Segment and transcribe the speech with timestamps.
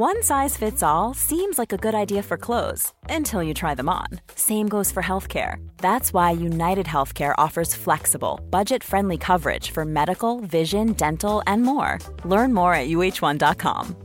[0.00, 3.88] One size fits all seems like a good idea for clothes until you try them
[3.88, 4.06] on.
[4.36, 5.56] Same goes for healthcare.
[5.78, 11.98] That's why United Healthcare offers flexible, budget friendly coverage for medical, vision, dental, and more.
[12.24, 13.96] Learn more at uh1.com.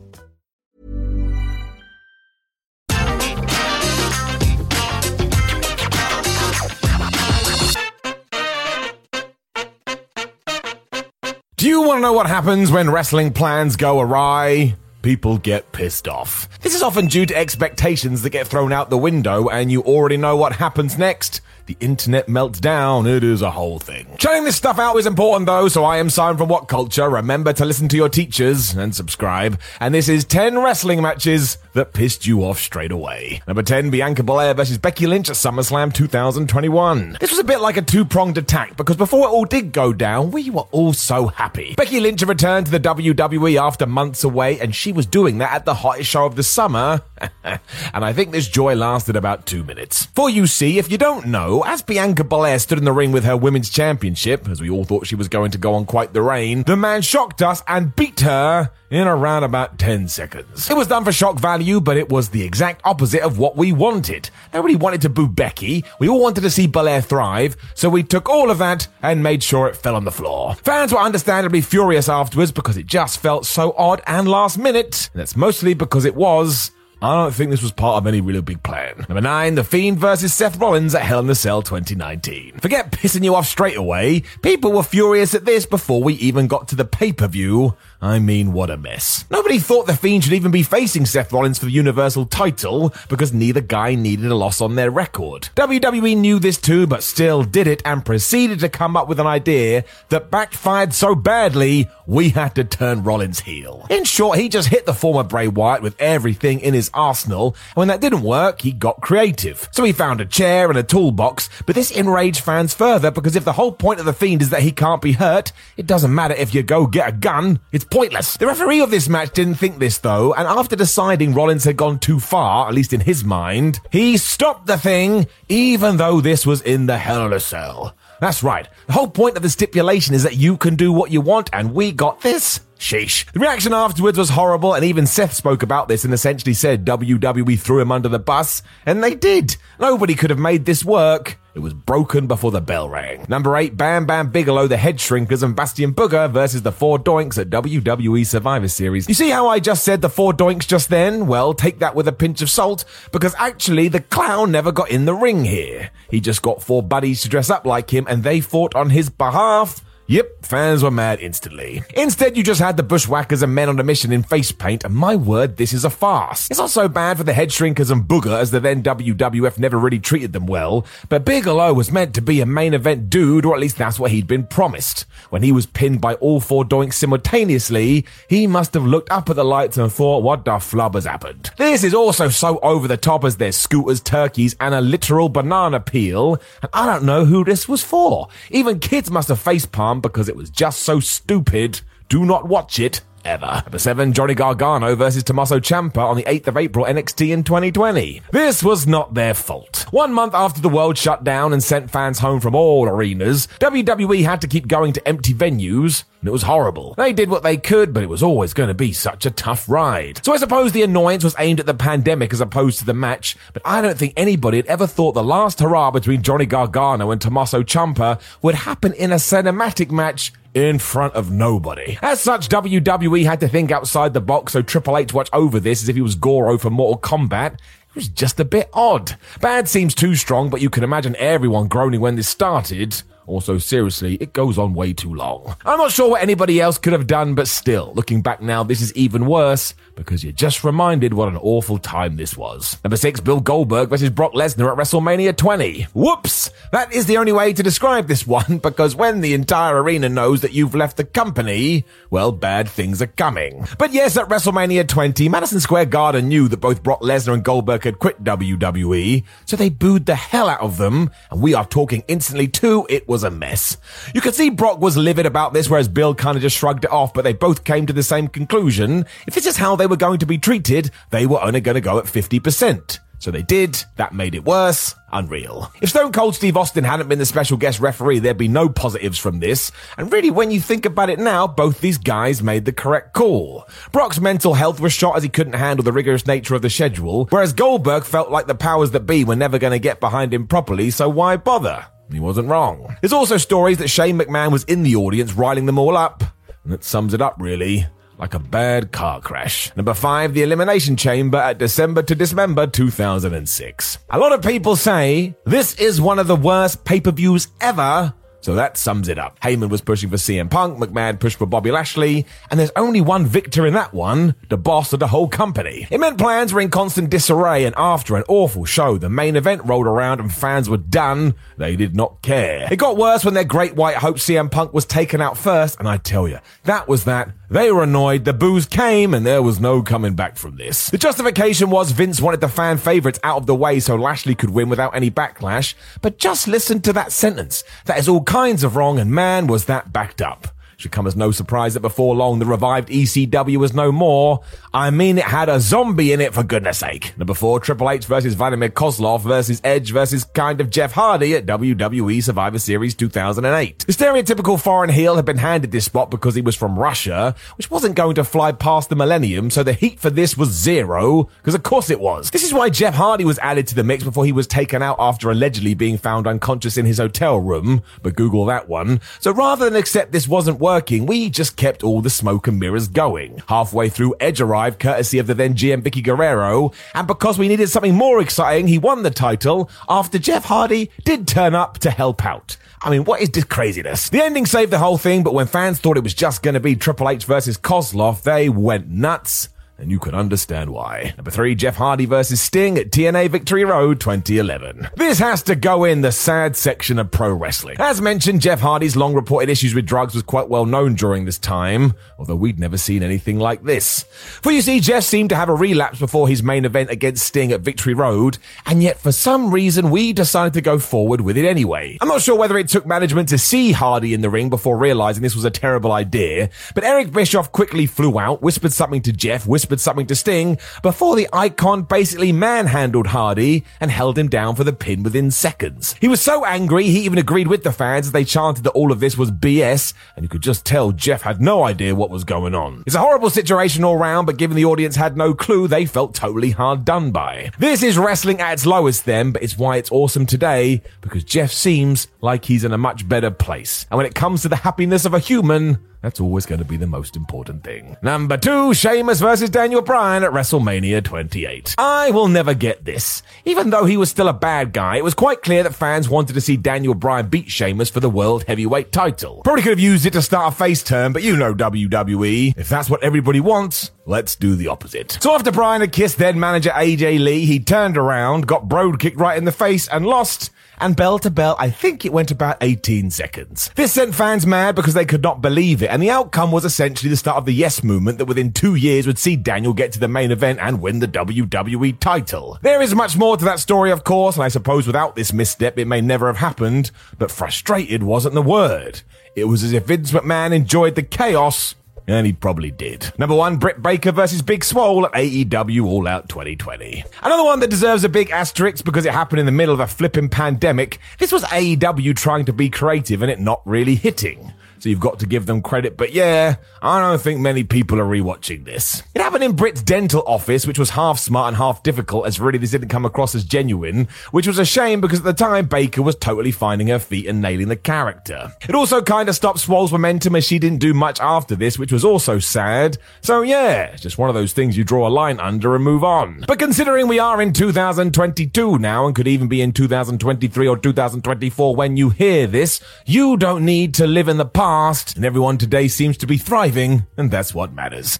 [11.56, 14.76] Do you want to know what happens when wrestling plans go awry?
[15.04, 16.48] People get pissed off.
[16.62, 20.16] This is often due to expectations that get thrown out the window, and you already
[20.16, 21.42] know what happens next.
[21.66, 23.08] The internet melts down.
[23.08, 24.06] It is a whole thing.
[24.18, 27.10] Churning this stuff out is important though, so I am Simon from What Culture.
[27.10, 29.58] Remember to listen to your teachers and subscribe.
[29.80, 33.42] And this is 10 wrestling matches that pissed you off straight away.
[33.48, 37.18] Number 10, Bianca Belair versus Becky Lynch at SummerSlam 2021.
[37.22, 40.32] This was a bit like a two-pronged attack because before it all did go down,
[40.32, 41.76] we were all so happy.
[41.78, 45.64] Becky Lynch returned to the WWE after months away, and she was doing that at
[45.64, 47.02] the hottest show of the summer.
[47.44, 50.06] and I think this joy lasted about two minutes.
[50.16, 53.24] For you see, if you don't know, as Bianca Belair stood in the ring with
[53.24, 56.22] her women's championship, as we all thought she was going to go on quite the
[56.22, 60.70] reign, the man shocked us and beat her in around about 10 seconds.
[60.70, 63.72] It was done for shock value, but it was the exact opposite of what we
[63.72, 64.30] wanted.
[64.54, 65.84] Nobody wanted to boo Becky.
[66.00, 69.42] We all wanted to see Belair thrive, so we took all of that and made
[69.42, 70.54] sure it fell on the floor.
[70.56, 75.10] Fans were understandably furious afterwards because it just felt so odd and last minute.
[75.14, 76.72] And that's mostly because it was
[77.04, 78.96] I don't think this was part of any really big plan.
[79.10, 82.60] Number 9, The Fiend versus Seth Rollins at Hell in the Cell 2019.
[82.60, 84.24] Forget pissing you off straight away.
[84.42, 87.76] People were furious at this before we even got to the pay-per-view.
[88.02, 89.26] I mean, what a mess.
[89.30, 93.34] Nobody thought The Fiend should even be facing Seth Rollins for the Universal title because
[93.34, 95.50] neither guy needed a loss on their record.
[95.58, 99.28] WWE knew this too, but still did it and proceeded to come up with an
[99.28, 103.86] idea that backfired so badly, we had to turn Rollins heel.
[103.90, 107.78] In short, he just hit the former Bray Wyatt with everything in his arsenal, and
[107.78, 109.70] when that didn't work, he got creative.
[109.72, 113.46] So he found a chair and a toolbox, but this enraged fans further because if
[113.46, 116.34] the whole point of The Fiend is that he can't be hurt, it doesn't matter
[116.34, 118.38] if you go get a gun, it's pointless.
[118.38, 122.00] The referee of this match didn't think this though, and after deciding Rollins had gone
[122.00, 126.62] too far, at least in his mind, he stopped the thing, even though this was
[126.62, 127.96] in the Hell in a Cell.
[128.20, 128.68] That's right.
[128.88, 131.74] The whole point of the stipulation is that you can do what you want, and
[131.74, 132.62] we got this.
[132.84, 133.32] Sheesh.
[133.32, 137.58] The reaction afterwards was horrible, and even Seth spoke about this and essentially said WWE
[137.58, 139.56] threw him under the bus, and they did.
[139.80, 141.40] Nobody could have made this work.
[141.56, 143.26] It was broken before the bell rang.
[143.30, 147.38] Number 8, Bam Bam Bigelow, the Head Shrinkers, and Bastion Booger versus the Four Doinks
[147.38, 149.08] at WWE Survivor Series.
[149.08, 151.26] You see how I just said the Four Doinks just then?
[151.28, 152.84] Well, take that with a pinch of salt,
[153.14, 155.92] because actually the clown never got in the ring here.
[156.10, 159.10] He just got four buddies to dress up like him, and they fought on his
[159.10, 159.86] behalf.
[160.08, 161.82] Yep, fans were mad instantly.
[161.96, 164.94] Instead, you just had the bushwhackers and men on a mission in face paint, and
[164.94, 166.50] my word, this is a farce.
[166.52, 169.80] It's not so bad for the head shrinkers and Booger as the then WWF never
[169.80, 173.56] really treated them well, but Bigelow was meant to be a main event dude, or
[173.56, 175.06] at least that's what he'd been promised.
[175.30, 179.38] When he was pinned by all four doinks simultaneously, he must have looked up at
[179.38, 181.52] the lights and thought, what the flub has happened?
[181.58, 185.80] This is also so over the top as there's scooters, turkeys, and a literal banana
[185.80, 188.28] peel, and I don't know who this was for.
[188.52, 191.82] Even kids must have facepalmed because it was just so stupid.
[192.10, 193.62] Do not watch it ever.
[193.66, 198.22] Number 7, Johnny Gargano versus Tommaso Ciampa on the 8th of April NXT in 2020.
[198.32, 199.83] This was not their fault.
[199.94, 204.24] One month after the world shut down and sent fans home from all arenas, WWE
[204.26, 206.96] had to keep going to empty venues, and it was horrible.
[206.98, 209.70] They did what they could, but it was always going to be such a tough
[209.70, 210.26] ride.
[210.26, 213.38] So I suppose the annoyance was aimed at the pandemic as opposed to the match,
[213.54, 217.22] but I don't think anybody had ever thought the last hurrah between Johnny Gargano and
[217.22, 221.98] Tommaso Ciampa would happen in a cinematic match in front of nobody.
[222.02, 225.84] As such, WWE had to think outside the box, so Triple H watched over this
[225.84, 227.60] as if he was Goro for Mortal Kombat.
[227.94, 229.18] It was just a bit odd.
[229.40, 233.04] Bad seems too strong, but you can imagine everyone groaning when this started.
[233.28, 235.56] Also, seriously, it goes on way too long.
[235.64, 238.82] I'm not sure what anybody else could have done, but still, looking back now, this
[238.82, 242.78] is even worse because you're just reminded what an awful time this was.
[242.84, 245.84] Number six, Bill Goldberg versus Brock Lesnar at WrestleMania 20.
[245.94, 246.50] Whoops!
[246.74, 250.42] That is the only way to describe this one because when the entire arena knows
[250.42, 253.68] that you've left the company, well, bad things are coming.
[253.78, 257.84] But yes, at WrestleMania 20, Madison Square Garden knew that both Brock Lesnar and Goldberg
[257.84, 262.04] had quit WWE, so they booed the hell out of them, and we are talking
[262.08, 263.78] instantly too, it was a mess.
[264.16, 266.92] You could see Brock was livid about this, whereas Bill kind of just shrugged it
[266.92, 269.06] off, but they both came to the same conclusion.
[269.28, 271.82] If this is how they were going to be treated, they were only going to
[271.82, 272.98] go at 50%.
[273.24, 273.82] So they did.
[273.96, 274.96] That made it worse.
[275.14, 275.72] Unreal.
[275.82, 279.18] If Stone Cold Steve Austin hadn't been the special guest referee, there'd be no positives
[279.18, 279.72] from this.
[279.98, 283.66] And really, when you think about it now, both these guys made the correct call.
[283.94, 287.28] Brock's mental health was shot as he couldn't handle the rigorous nature of the schedule,
[287.30, 290.46] whereas Goldberg felt like the powers that be were never going to get behind him
[290.46, 291.86] properly, so why bother?
[292.12, 292.98] He wasn't wrong.
[293.00, 296.26] There's also stories that Shane McMahon was in the audience riling them all up.
[296.66, 297.88] And that sums it up, really
[298.24, 299.70] like a bad car crash.
[299.76, 303.98] Number five, the Elimination Chamber at December to Dismember 2006.
[304.12, 308.78] A lot of people say this is one of the worst pay-per-views ever so that
[308.78, 309.40] sums it up.
[309.40, 313.26] Heyman was pushing for CM Punk, McMahon pushed for Bobby Lashley, and there's only one
[313.26, 315.88] victor in that one, the boss of the whole company.
[315.90, 319.62] It meant plans were in constant disarray, and after an awful show, the main event
[319.64, 321.36] rolled around and fans were done.
[321.58, 322.68] They did not care.
[322.70, 325.88] It got worse when their great white hope CM Punk was taken out first, and
[325.88, 327.32] I tell you, that was that.
[327.54, 330.90] They were annoyed, the boos came, and there was no coming back from this.
[330.90, 334.50] The justification was Vince wanted the fan favorites out of the way so Lashley could
[334.50, 337.64] win without any backlash, but just listen to that sentence.
[337.86, 340.48] That is all kinds of wrong, and man, was that backed up.
[340.78, 344.42] Should come as no surprise that before long the revived ECW was no more.
[344.74, 347.14] I mean, it had a zombie in it for goodness sake.
[347.18, 351.46] Number four, Triple H versus Vladimir Kozlov versus Edge versus kind of Jeff Hardy at
[351.46, 353.80] WWE Survivor Series 2008.
[353.80, 357.70] The stereotypical foreign heel had been handed this spot because he was from Russia, which
[357.70, 361.56] wasn't going to fly past the millennium, so the heat for this was zero, because
[361.56, 362.32] of course it was.
[362.32, 364.96] This is why Jeff Hardy was added to the mix before he was taken out
[365.00, 369.02] after allegedly being found unconscious in his hotel room, but Google that one.
[369.20, 372.88] So rather than accept this wasn't working, we just kept all the smoke and mirrors
[372.88, 373.44] going.
[373.50, 377.68] Halfway through, Edge arrived courtesy of the then GM Vickie Guerrero, and because we needed
[377.68, 382.26] something more exciting, he won the title after Jeff Hardy did turn up to help
[382.26, 382.56] out.
[382.82, 384.10] I mean, what is this craziness?
[384.10, 386.62] The ending saved the whole thing, but when fans thought it was just going to
[386.62, 391.14] be Triple H versus Kozlov, they went nuts and you can understand why.
[391.18, 394.90] Number three, Jeff Hardy versus Sting at TNA Victory Road 2011.
[394.96, 397.78] This has to go in the sad section of pro wrestling.
[397.80, 401.40] As mentioned, Jeff Hardy's long reported issues with drugs was quite well known during this
[401.40, 404.04] time, although we'd never seen anything like this.
[404.42, 407.52] For you see, Jeff seemed to have a relapse before his main event against Sting
[407.52, 411.46] at Victory Road, and yet for some reason we decided to go forward with it
[411.46, 411.98] anyway.
[412.00, 415.24] I'm not sure whether it took management to see Hardy in the ring before realizing
[415.24, 419.48] this was a terrible idea, but Eric Bischoff quickly flew out, whispered something to Jeff,
[419.48, 424.58] whispered whispered something to Sting before the icon basically manhandled Hardy and held him down
[424.58, 425.96] for the pin within seconds.
[426.02, 428.92] He was so angry, he even agreed with the fans as they chanted that all
[428.92, 432.26] of this was BS, and you could just tell Jeff had no idea what was
[432.26, 432.84] going on.
[432.86, 436.14] It's a horrible situation all round, but given the audience had no clue, they felt
[436.14, 437.52] totally hard done by.
[437.58, 441.54] This is wrestling at its lowest then, but it's why it's awesome today, because Jeff
[441.54, 443.86] seems like he's in a much better place.
[443.90, 446.76] And when it comes to the happiness of a human, that's always going to be
[446.76, 447.96] the most important thing.
[448.02, 451.76] Number two, Sheamus versus Daniel Bryan at WrestleMania 28.
[451.78, 453.24] I will never get this.
[453.46, 456.34] Even though he was still a bad guy, it was quite clear that fans wanted
[456.34, 459.42] to see Daniel Bryan beat Sheamus for the World Heavyweight title.
[459.44, 462.58] Probably could have used it to start a face turn, but you know WWE.
[462.58, 465.18] If that's what everybody wants, Let's do the opposite.
[465.22, 469.18] So after Bryan had kissed then manager AJ Lee, he turned around, got Brogue kicked
[469.18, 470.52] right in the face and lost
[470.84, 473.72] and bell to bell, I think it went about 18 seconds.
[473.76, 477.10] This sent fans mad because they could not believe it, and the outcome was essentially
[477.10, 480.00] the start of the Yes movement that within two years would see Daniel get to
[480.00, 482.60] the main event and win the WWE title.
[482.62, 485.80] There is much more to that story, of course, and I suppose without this misstep,
[485.80, 489.02] it may never have happened, but frustrated wasn't the word.
[489.36, 491.76] It was as if Vince McMahon enjoyed the chaos
[492.08, 493.12] and he probably did.
[493.18, 497.04] Number one, Britt Baker versus Big Swole at AEW All Out 2020.
[497.22, 499.88] Another one that deserves a big asterisk because it happened in the middle of a
[499.88, 501.00] flipping pandemic.
[501.20, 504.54] This was AEW trying to be creative and it not really hitting.
[504.84, 505.96] So you've got to give them credit.
[505.96, 509.02] But yeah, I don't think many people are rewatching this.
[509.16, 512.60] It happened in Britt's dental office, which was half smart and half difficult, as really
[512.60, 516.04] this didn't come across as genuine, which was a shame because at the time Baker
[516.04, 518.54] was totally finding her feet and nailing the character.
[518.70, 521.92] It also kind of stopped Swole's momentum as she didn't do much after this, which
[521.92, 523.00] was also sad.
[523.22, 526.04] So yeah, it's just one of those things you draw a line under and move
[526.04, 526.46] on.
[526.48, 531.76] But considering we are in 2022 now and could even be in 2023 or 2024
[531.76, 535.88] when you hear this, you don't need to live in the past, and everyone today
[535.88, 538.20] seems to be thriving, and that's what matters.